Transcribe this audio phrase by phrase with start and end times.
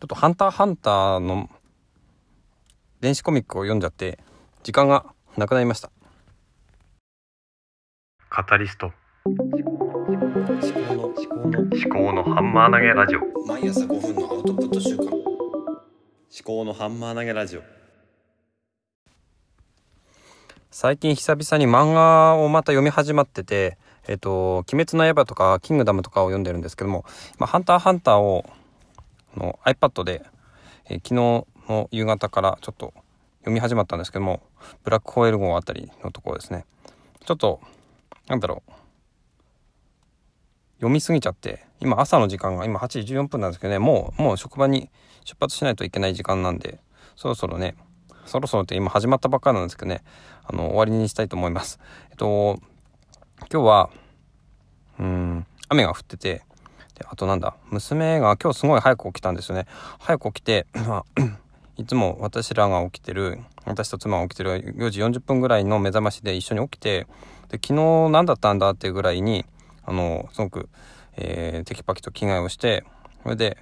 [0.00, 1.48] ちょっとハンターハンターの
[3.00, 4.18] 電子コミックを読んじゃって
[4.62, 5.90] 時間がなくなりました。
[8.28, 8.92] カタリスト。
[9.24, 13.20] 思考の思考の思考のハンマー投げラジオ。
[13.46, 15.04] 毎朝5分のアウトプット週間。
[15.04, 15.22] 思
[16.44, 17.62] 考のハンマー投げラジオ。
[20.70, 27.04] 最近久々に漫画をまた読み始まっててえっ、と「鬼滅の刃」とか「キングダム」とかを読んでるんですけども
[27.38, 28.44] 「まあ、ハンターハンターを」
[29.36, 30.24] の iPad で、
[30.86, 32.92] えー昨日の夕方からちょっと
[33.40, 34.42] 読み始まったんですけども
[34.82, 36.66] ブラックホエール号あたりのところですね。
[37.24, 37.60] ちょっと
[38.28, 38.72] なんだろう。
[40.76, 44.90] 読みすぎちゃって今朝の時間が今8時14分なんですけどねもうもう職場に
[45.24, 46.80] 出発しないといけない時間なんで
[47.16, 47.74] そろそろね
[48.26, 50.02] そろそろって今始まったばっかなんですけどね
[50.44, 51.78] あの終わりにしたいと思います。
[52.10, 52.58] えっと
[53.50, 53.90] 今日は
[54.98, 56.42] うん雨が降ってて
[56.94, 57.56] であとなんだ？
[57.70, 59.66] 娘が今日すごい早く起きたんですよね。
[59.98, 60.66] 早く起きて、
[61.76, 67.06] いつも私らが起きてる私と妻が起きてる4時40分ぐらいの目覚ましで一緒に起きて
[67.48, 69.44] で昨日何だったんだっていうぐらいに
[69.84, 70.68] あのすごく、
[71.16, 72.84] えーテキパキと着替えをして
[73.22, 73.58] それで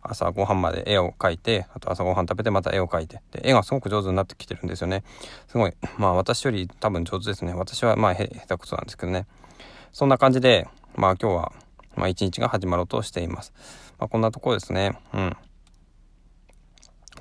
[0.00, 5.02] 朝ごはんまで絵を描いてあと朝ごはん食べてまた絵を描いてで絵がすごく上手になってきてるんですよね。
[5.48, 7.52] すごいまあ私より多分上手ですね。
[7.52, 9.26] 私はまあ下手くそなんですけどね。
[9.92, 11.52] そんな感じでまあ今日は
[11.96, 13.52] まあ一日が始まろうとしています。
[13.98, 14.98] まあこんなところですね。
[15.12, 15.36] うん。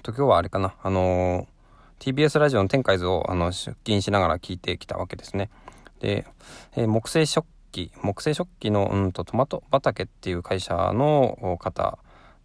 [0.02, 0.76] と今日はあれかな。
[0.82, 1.54] あのー
[2.00, 5.50] TBS ラジオの天海図をあの出勤しながら聞いてきたわけですね。
[6.00, 6.28] で、
[6.76, 11.98] えー木製食器木製食器のうんとトマト畑っていう会社の方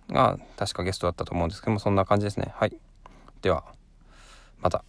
[0.09, 2.53] が確かゲストだったと思うんですけどもそんな感じですね。
[2.55, 2.77] はい。
[3.43, 3.65] では
[4.61, 4.85] また。